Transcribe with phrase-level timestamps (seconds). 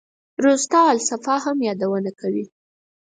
[0.43, 2.45] روضته الصفا هم یادونه کوي.